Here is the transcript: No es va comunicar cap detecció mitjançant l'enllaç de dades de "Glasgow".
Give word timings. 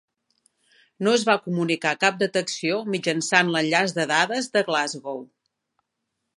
No 1.07 1.11
es 1.17 1.25
va 1.27 1.35
comunicar 1.47 1.91
cap 2.05 2.17
detecció 2.23 2.79
mitjançant 2.95 3.55
l'enllaç 3.57 3.95
de 4.01 4.09
dades 4.15 4.51
de 4.57 4.67
"Glasgow". 4.71 5.25